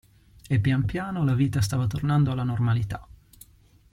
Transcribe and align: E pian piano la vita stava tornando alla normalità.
E 0.49 0.57
pian 0.59 0.83
piano 0.85 1.23
la 1.23 1.35
vita 1.35 1.61
stava 1.61 1.85
tornando 1.85 2.31
alla 2.31 2.41
normalità. 2.41 3.07